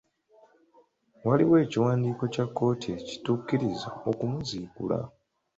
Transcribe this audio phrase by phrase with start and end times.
[1.25, 4.99] Waliwo ekiwandiiko kya kkooti ekitukkiriza okumuziikula.